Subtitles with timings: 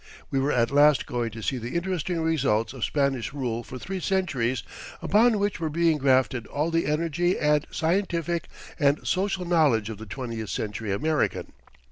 [0.31, 3.99] We were at last going to see the interesting results of Spanish rule for three
[3.99, 4.63] centuries,
[4.99, 8.47] upon which were being grafted all the energy and scientific
[8.79, 11.53] and social knowledge of the twentieth century American.